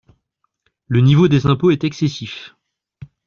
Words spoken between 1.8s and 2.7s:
excessif.